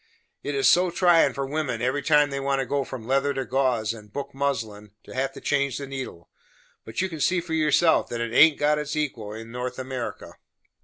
It 0.41 0.55
is 0.55 0.67
so 0.67 0.89
tryin' 0.89 1.35
for 1.35 1.45
wimmen, 1.45 1.79
every 1.79 2.01
time 2.01 2.31
they 2.31 2.39
want 2.39 2.59
to 2.59 2.65
go 2.65 2.83
from 2.83 3.05
leather 3.05 3.35
to 3.35 3.45
gauze 3.45 3.93
and 3.93 4.11
book 4.11 4.33
muslin, 4.33 4.93
to 5.03 5.13
have 5.13 5.31
to 5.33 5.39
change 5.41 5.77
the 5.77 5.85
needle; 5.85 6.27
but 6.83 7.01
you 7.03 7.07
can 7.07 7.19
see 7.19 7.39
for 7.39 7.53
yourself 7.53 8.09
that 8.09 8.19
it 8.19 8.33
haint 8.33 8.57
got 8.57 8.79
its 8.79 8.95
equal 8.95 9.31
in 9.31 9.51
North 9.51 9.77
America." 9.77 10.33